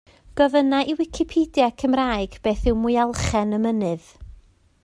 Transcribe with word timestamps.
Gofynna 0.39 0.77
i 0.93 0.95
Wicipedia 1.01 1.67
Cymraeg 1.83 2.39
beth 2.47 2.67
yw 2.73 2.81
Mwyalchen 2.87 3.55
Y 3.59 3.63
Mynydd? 3.67 4.13